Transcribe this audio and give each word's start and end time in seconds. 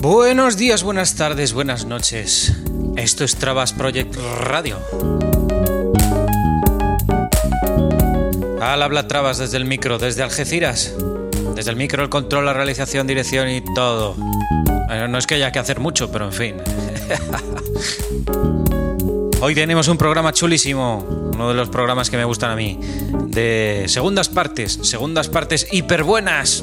Buenos 0.00 0.56
días, 0.56 0.82
buenas 0.82 1.14
tardes, 1.14 1.52
buenas 1.52 1.84
noches. 1.84 2.56
Esto 2.96 3.24
es 3.24 3.36
Trabas 3.36 3.72
Project 3.74 4.16
Radio. 4.40 5.41
Al 8.62 8.80
habla 8.80 9.08
Trabas 9.08 9.38
desde 9.38 9.56
el 9.56 9.64
micro, 9.64 9.98
desde 9.98 10.22
Algeciras. 10.22 10.94
Desde 11.56 11.72
el 11.72 11.76
micro, 11.76 12.04
el 12.04 12.08
control, 12.08 12.44
la 12.44 12.52
realización, 12.52 13.08
dirección 13.08 13.50
y 13.50 13.60
todo. 13.74 14.14
no 14.16 15.18
es 15.18 15.26
que 15.26 15.34
haya 15.34 15.50
que 15.50 15.58
hacer 15.58 15.80
mucho, 15.80 16.12
pero 16.12 16.26
en 16.26 16.32
fin. 16.32 16.54
Hoy 19.40 19.56
tenemos 19.56 19.88
un 19.88 19.98
programa 19.98 20.32
chulísimo, 20.32 21.04
uno 21.34 21.48
de 21.48 21.54
los 21.54 21.70
programas 21.70 22.08
que 22.08 22.16
me 22.16 22.24
gustan 22.24 22.52
a 22.52 22.56
mí, 22.56 22.78
de 23.26 23.86
segundas 23.88 24.28
partes, 24.28 24.78
segundas 24.82 25.28
partes 25.28 25.66
hiper 25.72 26.04
buenas. 26.04 26.62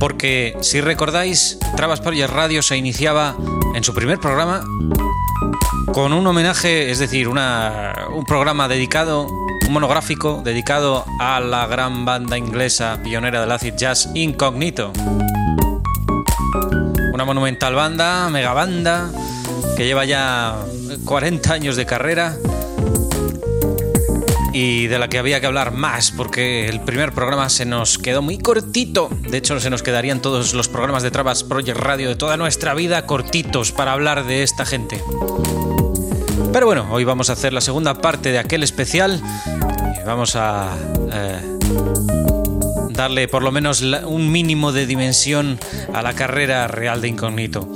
Porque 0.00 0.56
si 0.62 0.80
recordáis, 0.80 1.58
Trabas 1.76 2.00
Project 2.00 2.30
Radio 2.30 2.62
se 2.62 2.78
iniciaba 2.78 3.36
en 3.74 3.84
su 3.84 3.92
primer 3.92 4.18
programa 4.20 4.64
con 5.92 6.14
un 6.14 6.26
homenaje, 6.26 6.90
es 6.90 6.98
decir, 6.98 7.28
un 7.28 8.24
programa 8.26 8.68
dedicado, 8.68 9.43
un 9.66 9.72
monográfico 9.72 10.42
dedicado 10.44 11.04
a 11.18 11.40
la 11.40 11.66
gran 11.66 12.04
banda 12.04 12.36
inglesa 12.36 13.00
pionera 13.02 13.40
del 13.40 13.50
acid 13.52 13.74
jazz 13.74 14.08
Incognito. 14.14 14.92
Una 17.12 17.24
monumental 17.24 17.74
banda, 17.74 18.28
mega 18.30 18.52
banda, 18.52 19.10
que 19.76 19.86
lleva 19.86 20.04
ya 20.04 20.56
40 21.04 21.52
años 21.52 21.76
de 21.76 21.86
carrera 21.86 22.36
y 24.52 24.86
de 24.86 24.98
la 24.98 25.08
que 25.08 25.18
había 25.18 25.40
que 25.40 25.46
hablar 25.46 25.72
más 25.72 26.12
porque 26.12 26.68
el 26.68 26.80
primer 26.80 27.12
programa 27.12 27.48
se 27.48 27.66
nos 27.66 27.98
quedó 27.98 28.22
muy 28.22 28.38
cortito. 28.38 29.10
De 29.28 29.38
hecho, 29.38 29.58
se 29.58 29.70
nos 29.70 29.82
quedarían 29.82 30.22
todos 30.22 30.54
los 30.54 30.68
programas 30.68 31.02
de 31.02 31.10
Trabas 31.10 31.42
Project 31.42 31.78
Radio 31.78 32.08
de 32.08 32.16
toda 32.16 32.36
nuestra 32.36 32.74
vida 32.74 33.04
cortitos 33.06 33.72
para 33.72 33.92
hablar 33.92 34.24
de 34.24 34.42
esta 34.42 34.64
gente. 34.64 35.02
Pero 36.54 36.66
bueno, 36.66 36.86
hoy 36.92 37.02
vamos 37.02 37.30
a 37.30 37.32
hacer 37.32 37.52
la 37.52 37.60
segunda 37.60 37.94
parte 37.94 38.30
de 38.30 38.38
aquel 38.38 38.62
especial. 38.62 39.20
Vamos 40.06 40.36
a 40.36 40.72
eh, 41.12 41.58
darle 42.90 43.26
por 43.26 43.42
lo 43.42 43.50
menos 43.50 43.82
un 43.82 44.30
mínimo 44.30 44.70
de 44.70 44.86
dimensión 44.86 45.58
a 45.92 46.00
la 46.00 46.12
carrera 46.14 46.68
real 46.68 47.00
de 47.00 47.08
Incógnito. 47.08 47.68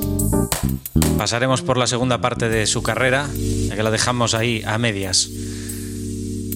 Pasaremos 1.18 1.60
por 1.62 1.76
la 1.76 1.88
segunda 1.88 2.20
parte 2.20 2.48
de 2.48 2.68
su 2.68 2.84
carrera, 2.84 3.28
ya 3.34 3.74
que 3.74 3.82
la 3.82 3.90
dejamos 3.90 4.34
ahí 4.34 4.62
a 4.64 4.78
medias. 4.78 5.28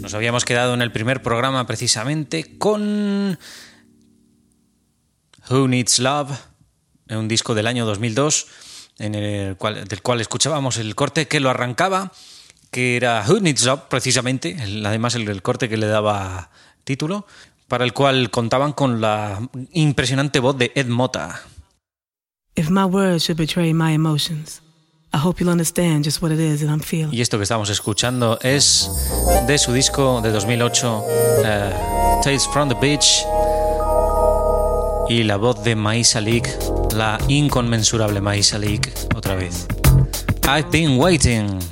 Nos 0.00 0.14
habíamos 0.14 0.44
quedado 0.44 0.74
en 0.74 0.82
el 0.82 0.92
primer 0.92 1.22
programa 1.22 1.66
precisamente 1.66 2.56
con 2.56 3.36
Who 5.50 5.66
Needs 5.66 5.98
Love, 5.98 6.30
un 7.10 7.26
disco 7.26 7.56
del 7.56 7.66
año 7.66 7.84
2002, 7.84 8.46
en 8.98 9.14
el 9.14 9.56
cual, 9.56 9.84
del 9.86 10.02
cual 10.02 10.20
escuchábamos 10.20 10.76
el 10.78 10.94
corte 10.94 11.28
que 11.28 11.40
lo 11.40 11.50
arrancaba, 11.50 12.12
que 12.70 12.96
era 12.96 13.24
Who 13.26 13.40
Needs 13.40 13.64
Love, 13.64 13.82
precisamente, 13.88 14.56
además 14.84 15.14
el, 15.14 15.28
el 15.28 15.42
corte 15.42 15.68
que 15.68 15.76
le 15.76 15.86
daba 15.86 16.50
título, 16.84 17.26
para 17.68 17.84
el 17.84 17.92
cual 17.92 18.30
contaban 18.30 18.72
con 18.72 19.00
la 19.00 19.48
impresionante 19.72 20.40
voz 20.40 20.56
de 20.58 20.72
Ed 20.74 20.86
Mota. 20.86 21.42
If 22.54 22.68
my 22.68 22.84
words 22.84 23.24
should 23.24 23.38
betray 23.38 23.72
my 23.72 23.94
emotions. 23.94 24.62
Y 27.12 27.20
esto 27.20 27.36
que 27.36 27.42
estamos 27.42 27.68
escuchando 27.68 28.38
es 28.40 28.90
de 29.46 29.58
su 29.58 29.72
disco 29.74 30.22
de 30.22 30.30
2008, 30.30 31.04
eh, 31.44 31.74
Tales 32.24 32.48
from 32.50 32.70
the 32.70 32.74
Beach, 32.80 33.26
y 35.08 35.22
la 35.22 35.36
voz 35.36 35.62
de 35.64 35.76
Maisa 35.76 36.20
Leak, 36.20 36.48
la 36.94 37.18
inconmensurable 37.28 38.20
Maisa 38.20 38.58
Leak, 38.58 38.92
otra 39.14 39.34
vez. 39.34 39.66
I've 40.46 40.70
been 40.70 40.98
waiting. 40.98 41.71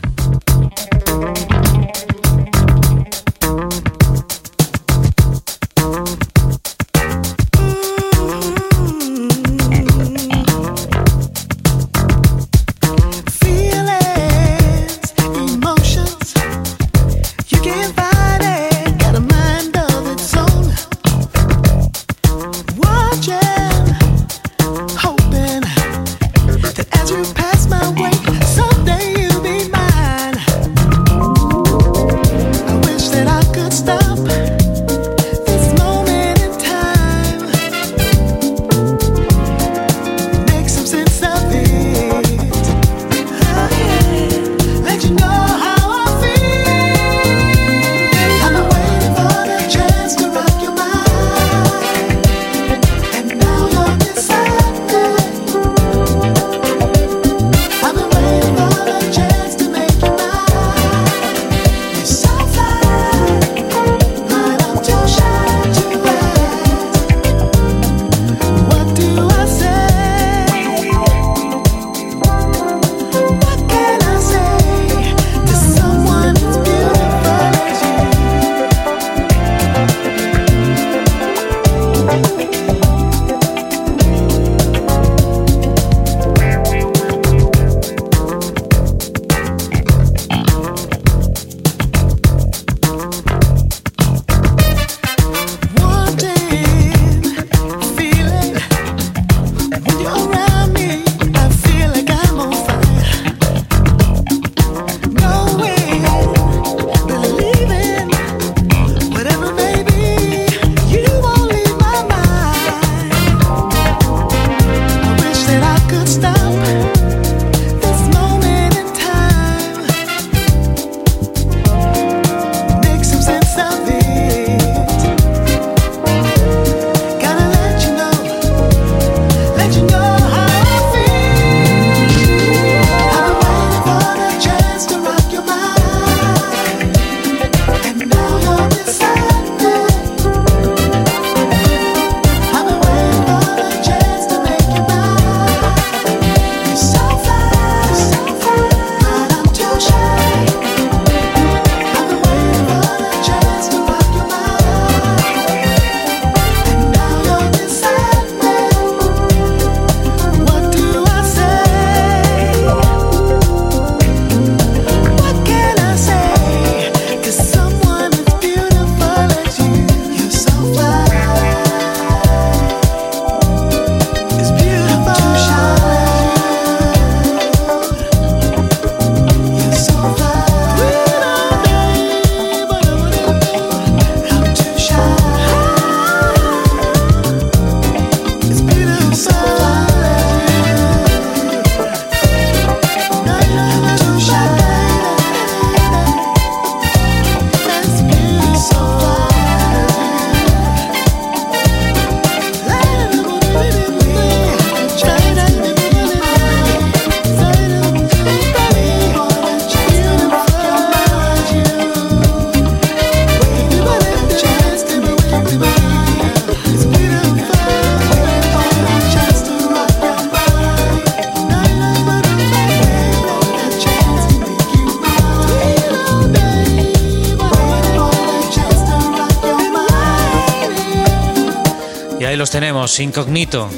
Ahí 232.31 232.37
los 232.37 232.51
tenemos, 232.53 233.01
incógnito, 233.01 233.69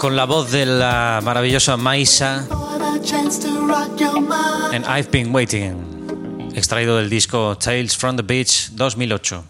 con 0.00 0.16
la 0.16 0.24
voz 0.24 0.50
de 0.50 0.64
la 0.64 1.20
maravillosa 1.22 1.76
Maisa 1.76 2.48
en 4.72 4.82
I've 4.84 5.10
Been 5.10 5.34
Waiting, 5.34 6.52
extraído 6.54 6.96
del 6.96 7.10
disco 7.10 7.58
Tales 7.58 7.98
from 7.98 8.16
the 8.16 8.22
Beach 8.22 8.70
2008. 8.70 9.44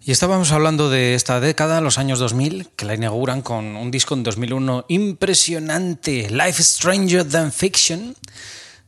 Y 0.00 0.12
estábamos 0.12 0.50
hablando 0.52 0.88
de 0.88 1.14
esta 1.14 1.38
década, 1.38 1.82
los 1.82 1.98
años 1.98 2.18
2000, 2.18 2.70
que 2.74 2.86
la 2.86 2.94
inauguran 2.94 3.42
con 3.42 3.76
un 3.76 3.90
disco 3.90 4.14
en 4.14 4.22
2001 4.22 4.86
impresionante, 4.88 6.30
Life 6.30 6.62
Stranger 6.62 7.28
Than 7.28 7.52
Fiction. 7.52 8.16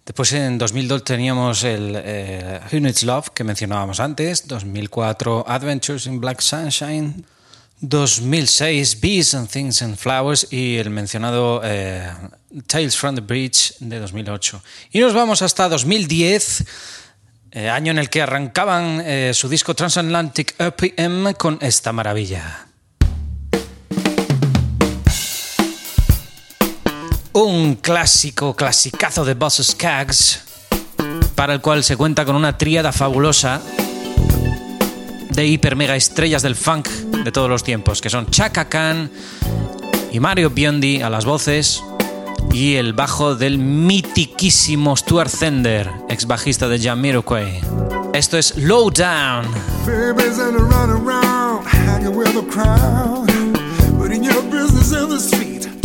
Después 0.09 0.33
en 0.33 0.57
2002 0.57 1.05
teníamos 1.05 1.65
el 1.65 1.93
eh, 1.95 2.61
Needs 2.73 3.03
Love, 3.03 3.29
que 3.29 3.45
mencionábamos 3.45 4.01
antes, 4.01 4.49
2004 4.49 5.45
Adventures 5.47 6.07
in 6.07 6.19
Black 6.19 6.41
Sunshine, 6.41 7.27
2006 7.83 9.03
Bees 9.03 9.35
and 9.35 9.51
Things 9.51 9.83
and 9.83 9.99
Flowers 9.99 10.51
y 10.51 10.79
el 10.79 10.89
mencionado 10.89 11.61
eh, 11.63 12.11
Tales 12.67 12.97
from 12.97 13.17
the 13.17 13.21
Bridge 13.21 13.75
de 13.81 14.01
2008. 14.01 14.63
Y 14.93 15.01
nos 15.01 15.13
vamos 15.13 15.43
hasta 15.43 15.69
2010 15.69 16.65
eh, 17.51 17.69
año 17.69 17.91
en 17.91 17.99
el 17.99 18.09
que 18.09 18.23
arrancaban 18.23 19.03
eh, 19.05 19.33
su 19.35 19.47
disco 19.51 19.75
Transatlantic 19.75 20.55
RPM 20.59 21.35
con 21.35 21.59
esta 21.61 21.93
maravilla. 21.93 22.68
Un 27.41 27.77
clásico, 27.77 28.57
clasicazo 28.57 29.25
de 29.25 29.35
Boss 29.35 29.63
Skaggs, 29.63 30.41
para 31.37 31.55
el 31.55 31.61
cual 31.61 31.85
se 31.85 31.97
cuenta 31.97 32.25
con 32.25 32.35
una 32.35 32.59
tríada 32.59 32.91
fabulosa 32.91 33.63
de 35.31 35.47
hiper 35.47 35.77
mega 35.77 35.95
estrellas 35.95 36.43
del 36.43 36.57
funk 36.57 36.89
de 36.89 37.31
todos 37.31 37.49
los 37.49 37.63
tiempos, 37.63 38.01
que 38.01 38.11
son 38.11 38.29
Chaka 38.29 38.69
Khan 38.69 39.09
y 40.11 40.19
Mario 40.19 40.51
Biondi 40.51 41.01
a 41.01 41.11
las 41.11 41.27
voces, 41.27 41.81
y 42.51 42.75
el 42.75 42.93
bajo 42.93 43.37
del 43.37 43.59
mitiquísimo 43.59 44.97
Stuart 44.97 45.31
Zender, 45.31 45.89
ex 46.09 46.27
bajista 46.27 46.67
de 46.67 46.81
Jamiroquai. 46.81 47.61
Esto 48.15 48.37
es 48.37 48.57
Low 48.57 48.91
Down. 48.91 49.47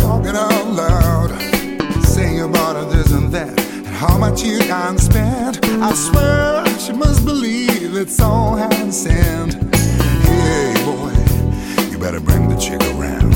Talking 0.04 0.36
out 0.36 0.68
loud, 0.68 1.32
saying 2.04 2.42
about 2.42 2.92
this 2.92 3.10
and 3.14 3.32
that, 3.32 3.58
and 3.58 3.88
how 3.88 4.18
much 4.18 4.44
you 4.44 4.60
can 4.60 4.98
spend. 4.98 5.60
I 5.82 5.94
swear 5.94 6.66
she 6.78 6.92
must 6.92 7.24
believe 7.24 7.96
it's 7.96 8.20
all 8.20 8.58
hand 8.58 8.94
sent. 8.94 9.54
Hey 10.26 10.74
boy, 10.84 11.14
you 11.90 11.98
better 11.98 12.20
bring 12.20 12.50
the 12.50 12.58
chick 12.58 12.82
around. 12.96 13.32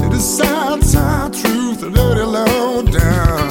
To 0.00 0.08
the 0.08 0.18
sad, 0.18 0.82
sad 0.82 1.34
truth. 1.34 1.80
dirty 1.80 2.24
low 2.24 2.80
down. 2.80 3.49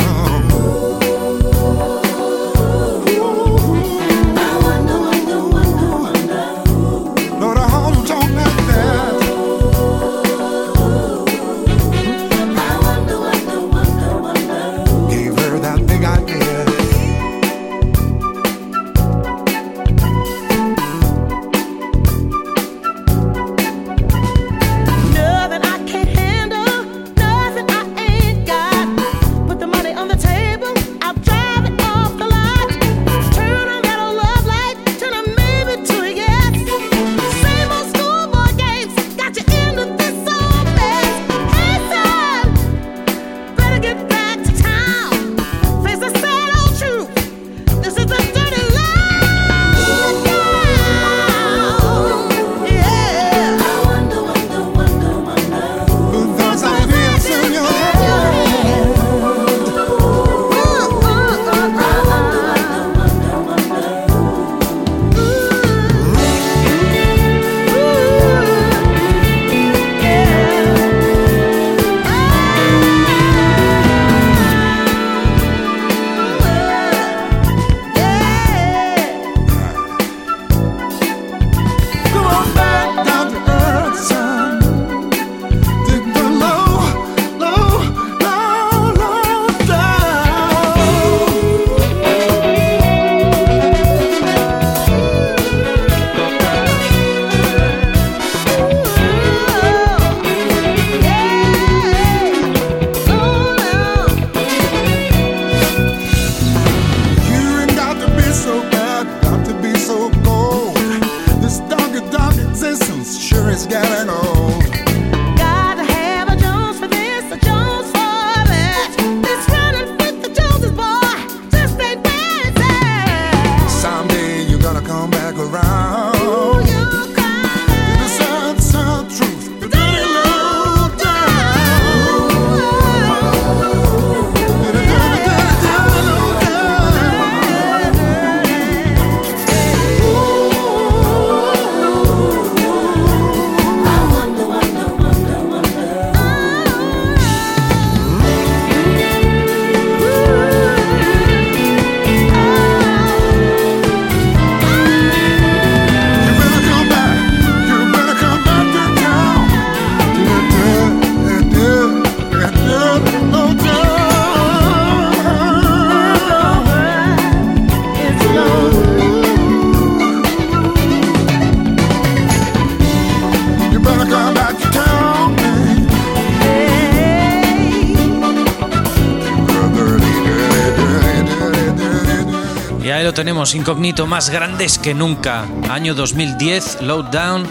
Tenemos 183.19 183.54
incógnito 183.54 184.07
más 184.07 184.30
grandes 184.30 184.80
que 184.80 184.94
nunca. 184.94 185.45
Año 185.69 185.94
2010, 185.94 186.83
Lowdown. 186.83 187.45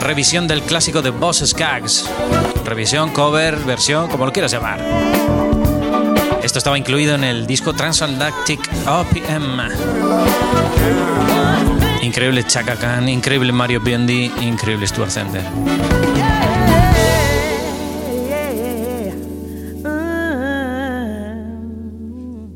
Revisión 0.00 0.48
del 0.48 0.62
clásico 0.62 1.02
de 1.02 1.10
Boss 1.10 1.42
Skaggs. 1.44 2.08
Revisión, 2.64 3.10
cover, 3.10 3.58
versión, 3.58 4.08
como 4.08 4.24
lo 4.24 4.32
quieras 4.32 4.50
llamar. 4.50 4.80
Esto 6.42 6.60
estaba 6.60 6.78
incluido 6.78 7.14
en 7.14 7.24
el 7.24 7.46
disco 7.46 7.74
Transatlantic 7.74 8.58
OPM. 8.86 9.68
Increíble 12.00 12.42
Chaka 12.46 12.76
Khan, 12.76 13.06
increíble 13.06 13.52
Mario 13.52 13.82
Biondi, 13.82 14.32
increíble 14.40 14.86
Stuart 14.86 15.10
Center. 15.10 15.42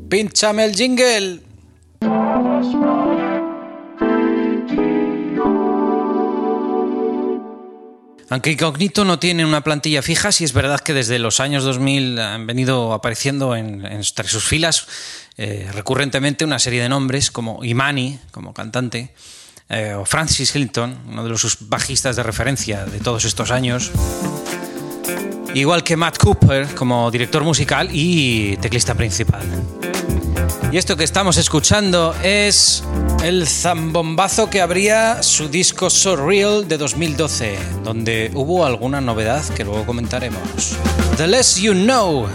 Pinchame 0.09 0.65
el 0.65 0.73
jingle. 0.73 1.42
Aunque 8.33 8.49
Incognito 8.49 9.05
no 9.05 9.19
tiene 9.19 9.45
una 9.45 9.61
plantilla 9.61 10.01
fija, 10.01 10.31
sí 10.31 10.43
es 10.43 10.53
verdad 10.53 10.79
que 10.79 10.95
desde 10.95 11.19
los 11.19 11.39
años 11.39 11.63
2000 11.65 12.17
han 12.17 12.47
venido 12.47 12.91
apareciendo 12.91 13.55
en, 13.55 13.85
entre 13.85 14.27
sus 14.27 14.43
filas 14.43 14.87
eh, 15.37 15.69
recurrentemente 15.71 16.43
una 16.43 16.57
serie 16.57 16.81
de 16.81 16.89
nombres 16.89 17.29
como 17.29 17.63
Imani, 17.63 18.17
como 18.31 18.51
cantante, 18.51 19.13
eh, 19.69 19.93
o 19.93 20.03
Francis 20.05 20.55
Hilton, 20.55 20.97
uno 21.09 21.23
de 21.23 21.29
los 21.29 21.69
bajistas 21.69 22.15
de 22.15 22.23
referencia 22.23 22.85
de 22.85 22.99
todos 23.01 23.23
estos 23.25 23.51
años, 23.51 23.91
igual 25.53 25.83
que 25.83 25.95
Matt 25.95 26.17
Cooper 26.17 26.73
como 26.73 27.11
director 27.11 27.43
musical 27.43 27.89
y 27.91 28.57
teclista 28.57 28.95
principal. 28.95 29.43
Y 30.71 30.77
esto 30.77 30.97
que 30.97 31.03
estamos 31.03 31.37
escuchando 31.37 32.15
es 32.23 32.83
el 33.23 33.47
zambombazo 33.47 34.49
que 34.49 34.59
abría 34.59 35.23
su 35.23 35.47
disco 35.47 35.89
Surreal 35.89 36.67
de 36.67 36.77
2012, 36.77 37.57
donde 37.81 38.29
hubo 38.33 38.65
alguna 38.65 38.99
novedad 38.99 39.41
que 39.55 39.63
luego 39.63 39.85
comentaremos. 39.85 40.77
The 41.15 41.27
Less 41.27 41.55
You 41.55 41.73
Know. 41.73 42.27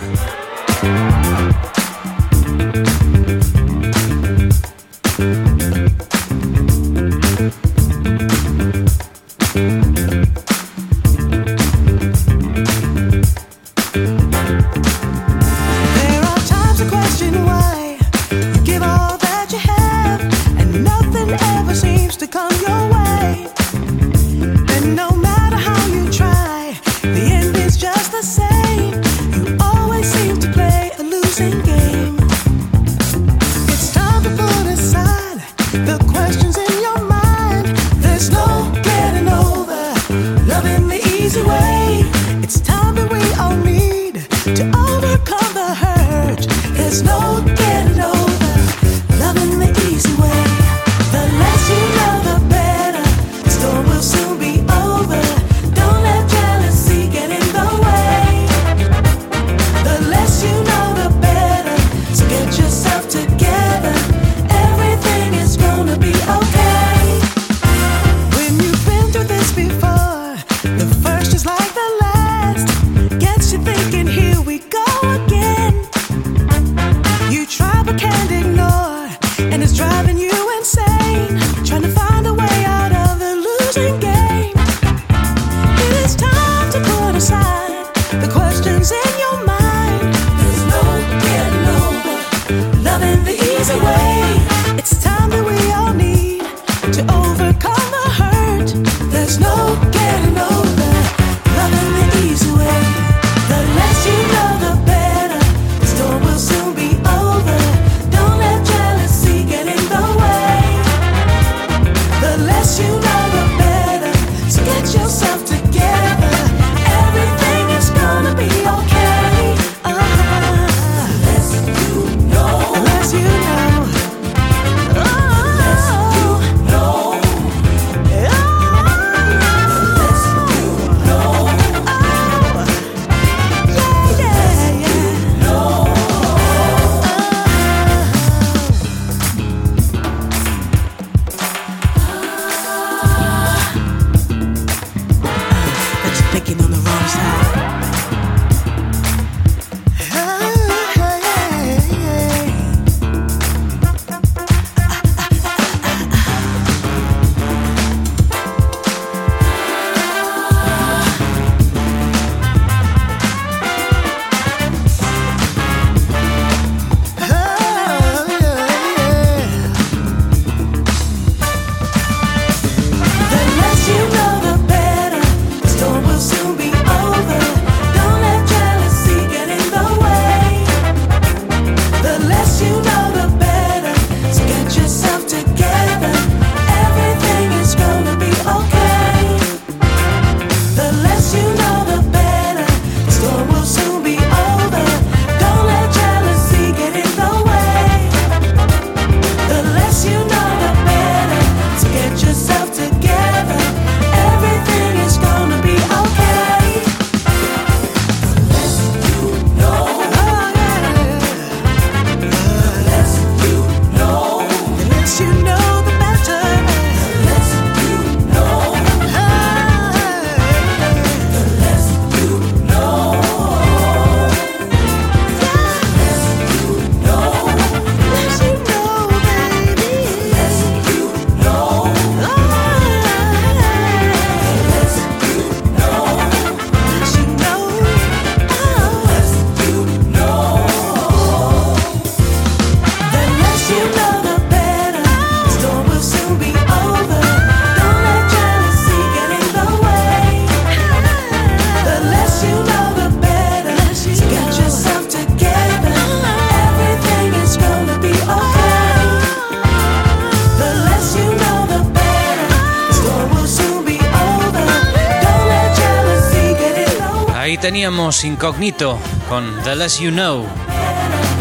Ahí 267.48 267.56
teníamos 267.56 268.26
Incognito 268.26 268.98
con 269.26 269.62
The 269.64 269.74
Less 269.74 270.00
You 270.00 270.10
Know. 270.10 270.44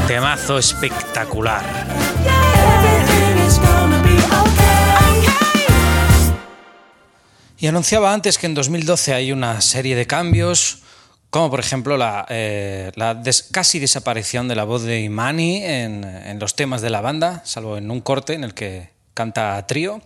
Temazo 0.07 0.57
espectacular. 0.57 1.65
Y 7.57 7.67
anunciaba 7.67 8.13
antes 8.13 8.37
que 8.37 8.45
en 8.45 8.53
2012 8.53 9.13
hay 9.13 9.33
una 9.33 9.59
serie 9.59 9.97
de 9.97 10.07
cambios, 10.07 10.83
como 11.29 11.49
por 11.49 11.59
ejemplo 11.59 11.97
la, 11.97 12.25
eh, 12.29 12.93
casi 13.51 13.79
desaparición 13.79 14.47
de 14.47 14.55
la 14.55 14.63
voz 14.63 14.83
de 14.83 15.01
Imani 15.01 15.61
en, 15.65 16.05
en, 16.05 16.39
los 16.39 16.55
temas 16.55 16.81
de 16.81 16.89
la 16.89 17.01
banda, 17.01 17.41
salvo 17.43 17.75
en 17.75 17.91
un 17.91 17.99
corte 17.99 18.33
en 18.33 18.45
el 18.45 18.53
que 18.53 18.91
canta 19.13 19.57
a 19.57 19.67
trío. 19.67 20.01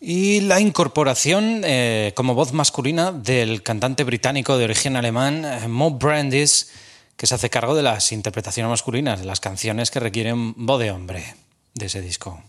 Y 0.00 0.40
la 0.40 0.60
incorporación 0.60 1.60
eh, 1.62 2.12
como 2.16 2.34
voz 2.34 2.54
masculina 2.54 3.12
del 3.12 3.62
cantante 3.62 4.02
británico 4.02 4.56
de 4.56 4.64
origen 4.64 4.96
alemán, 4.96 5.44
eh, 5.44 5.68
Mo 5.68 5.90
Brandis, 5.90 6.70
que 7.18 7.26
se 7.26 7.34
hace 7.34 7.50
cargo 7.50 7.74
de 7.74 7.82
las 7.82 8.10
interpretaciones 8.10 8.70
masculinas 8.70 9.20
de 9.20 9.26
las 9.26 9.40
canciones 9.40 9.90
que 9.90 10.00
requieren 10.00 10.54
voz 10.56 10.80
de 10.80 10.90
hombre 10.90 11.34
de 11.74 11.84
ese 11.84 12.00
disco. 12.00 12.42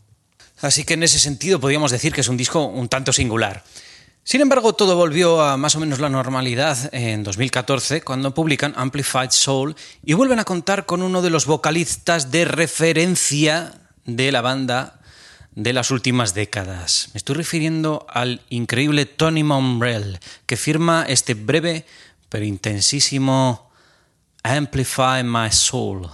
Así 0.62 0.86
que 0.86 0.94
en 0.94 1.04
ese 1.04 1.20
sentido 1.20 1.60
podríamos 1.60 1.92
decir 1.92 2.14
que 2.14 2.22
es 2.22 2.30
un 2.30 2.38
disco 2.38 2.64
un 2.64 2.88
tanto 2.88 3.12
singular. 3.12 3.66
Sin 4.24 4.40
embargo, 4.40 4.72
todo 4.72 4.96
volvió 4.96 5.42
a 5.42 5.58
más 5.58 5.76
o 5.76 5.82
menos 5.82 6.00
la 6.00 6.08
normalidad 6.08 6.94
en 6.94 7.24
2014 7.24 8.02
cuando 8.02 8.34
publican 8.34 8.74
Amplified 8.78 9.32
Soul 9.32 9.76
y 10.06 10.14
vuelven 10.14 10.40
a 10.40 10.46
contar 10.46 10.86
con 10.86 11.02
uno 11.02 11.22
de 11.22 11.32
los 11.32 11.48
vocalistas 11.48 12.32
de 12.32 12.46
referencia 12.46 13.74
de 14.06 14.32
la 14.32 14.40
banda 14.40 15.01
de 15.56 15.74
las 15.74 15.92
últimas 15.92 16.34
décadas. 16.34 17.10
Me 17.14 17.18
estoy 17.18 17.36
refiriendo 17.36 18.06
al 18.10 18.42
increíble 18.50 19.06
Tony 19.06 19.44
Monrell, 19.44 20.20
que 20.46 20.58
firma 20.58 21.06
este 21.08 21.34
breve 21.34 21.86
pero 22.30 22.46
intensísimo 22.46 23.70
Amplify 24.44 25.24
My 25.24 25.52
Soul. 25.52 26.10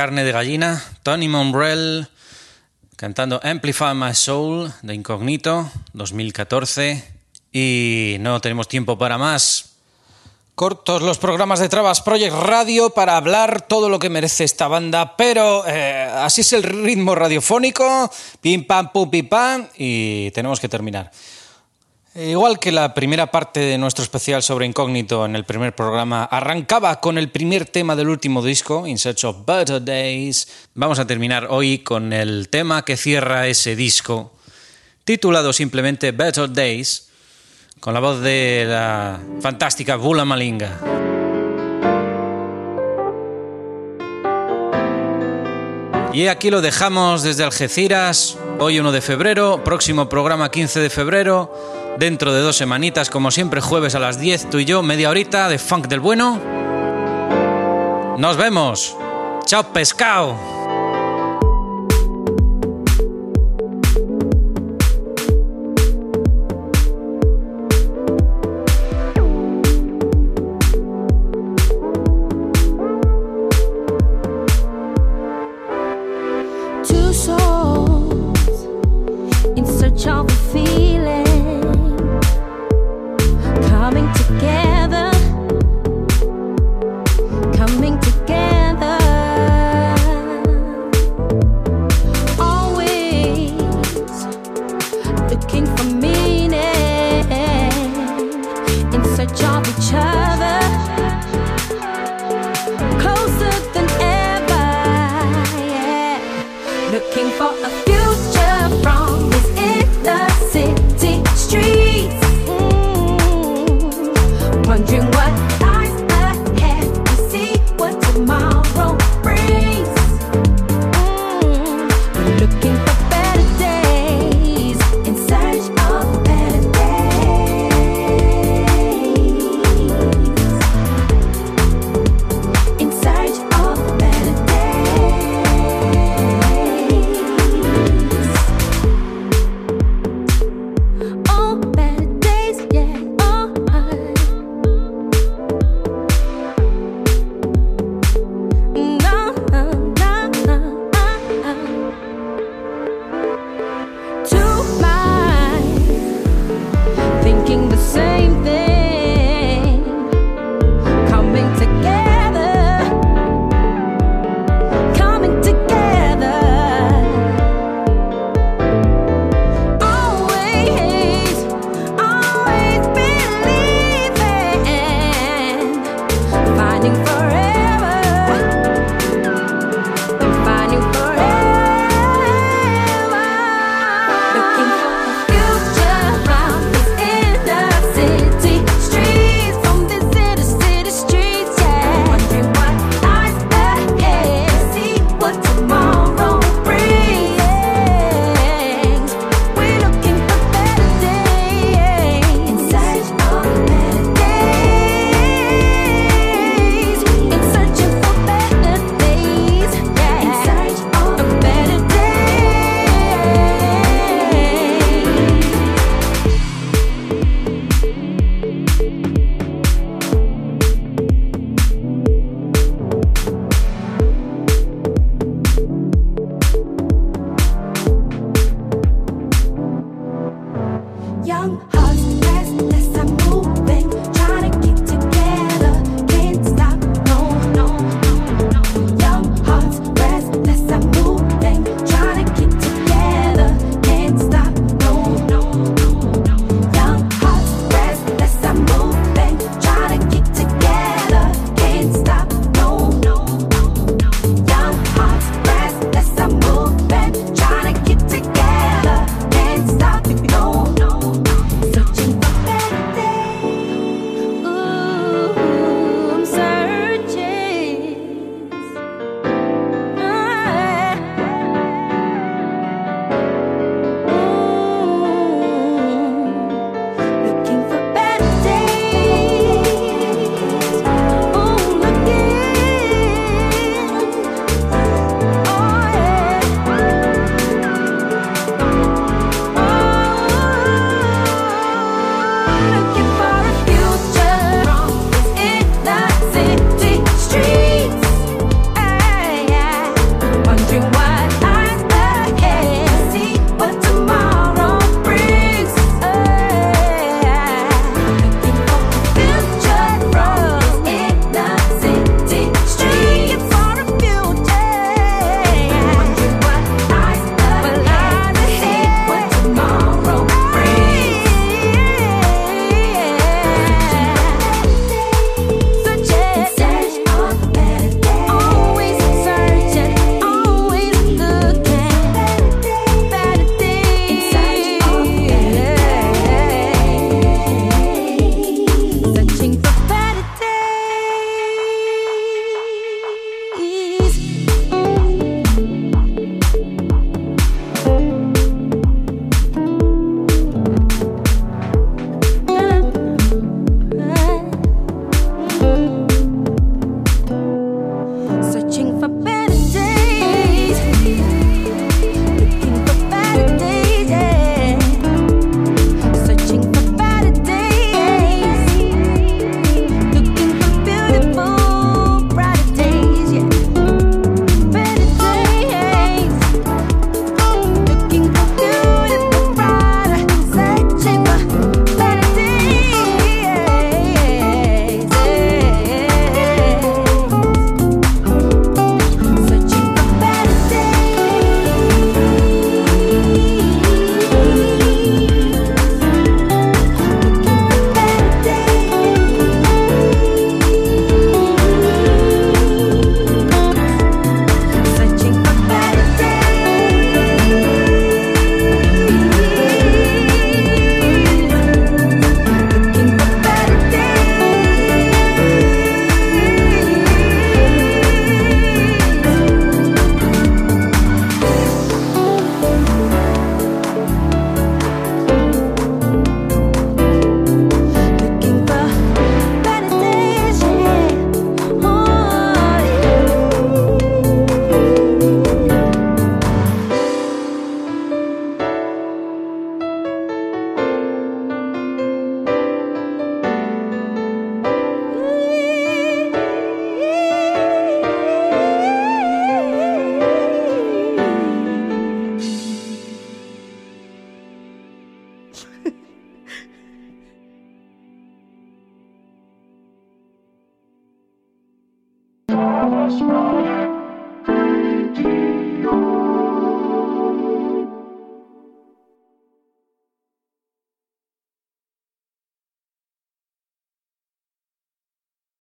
Carne 0.00 0.24
de 0.24 0.32
gallina, 0.32 0.82
Tony 1.02 1.28
Monbrell 1.28 2.08
cantando 2.96 3.38
Amplify 3.44 3.94
My 3.94 4.14
Soul 4.14 4.72
de 4.80 4.94
Incognito 4.94 5.70
2014 5.92 7.04
y 7.52 8.16
no 8.20 8.40
tenemos 8.40 8.66
tiempo 8.66 8.96
para 8.96 9.18
más. 9.18 9.72
Cortos 10.54 11.02
los 11.02 11.18
programas 11.18 11.60
de 11.60 11.68
Trabas 11.68 12.00
Project 12.00 12.34
Radio 12.34 12.88
para 12.94 13.18
hablar 13.18 13.60
todo 13.60 13.90
lo 13.90 13.98
que 13.98 14.08
merece 14.08 14.44
esta 14.44 14.68
banda, 14.68 15.18
pero 15.18 15.64
eh, 15.66 16.08
así 16.10 16.40
es 16.40 16.54
el 16.54 16.62
ritmo 16.62 17.14
radiofónico, 17.14 18.10
pim 18.40 18.66
pam 18.66 18.92
pum 18.92 19.10
pim 19.10 19.28
pam 19.28 19.68
y 19.76 20.30
tenemos 20.30 20.60
que 20.60 20.70
terminar. 20.70 21.10
Igual 22.12 22.58
que 22.58 22.72
la 22.72 22.92
primera 22.92 23.30
parte 23.30 23.60
de 23.60 23.78
nuestro 23.78 24.02
especial 24.02 24.42
sobre 24.42 24.66
Incógnito 24.66 25.24
en 25.24 25.36
el 25.36 25.44
primer 25.44 25.76
programa 25.76 26.24
arrancaba 26.24 26.98
con 26.98 27.18
el 27.18 27.30
primer 27.30 27.66
tema 27.66 27.94
del 27.94 28.08
último 28.08 28.42
disco, 28.42 28.84
In 28.84 28.98
Search 28.98 29.22
of 29.22 29.46
Better 29.46 29.84
Days, 29.84 30.48
vamos 30.74 30.98
a 30.98 31.06
terminar 31.06 31.46
hoy 31.50 31.78
con 31.78 32.12
el 32.12 32.48
tema 32.48 32.84
que 32.84 32.96
cierra 32.96 33.46
ese 33.46 33.76
disco, 33.76 34.32
titulado 35.04 35.52
simplemente 35.52 36.10
Better 36.10 36.52
Days, 36.52 37.10
con 37.78 37.94
la 37.94 38.00
voz 38.00 38.20
de 38.22 38.64
la 38.66 39.20
fantástica 39.40 39.94
Bula 39.94 40.24
Malinga. 40.24 40.80
Y 46.12 46.26
aquí 46.26 46.50
lo 46.50 46.60
dejamos 46.60 47.22
desde 47.22 47.44
Algeciras, 47.44 48.36
hoy 48.62 48.78
1 48.78 48.92
de 48.92 49.00
febrero, 49.00 49.64
próximo 49.64 50.08
programa 50.10 50.50
15 50.50 50.80
de 50.80 50.90
febrero 50.90 51.96
dentro 51.98 52.34
de 52.34 52.40
dos 52.40 52.56
semanitas, 52.56 53.08
como 53.08 53.30
siempre, 53.30 53.62
jueves 53.62 53.94
a 53.94 53.98
las 53.98 54.20
10, 54.20 54.50
tú 54.50 54.58
y 54.58 54.66
yo, 54.66 54.82
media 54.82 55.08
horita 55.08 55.48
de 55.48 55.58
funk 55.58 55.88
del 55.88 56.00
bueno. 56.00 56.38
Nos 58.18 58.36
vemos. 58.36 58.94
Chao, 59.46 59.64
pescado. 59.72 60.36